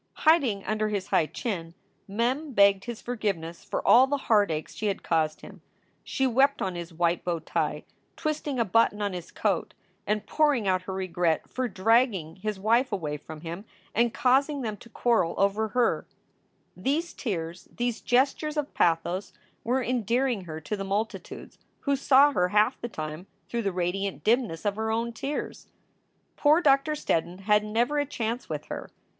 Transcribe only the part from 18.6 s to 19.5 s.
pathos,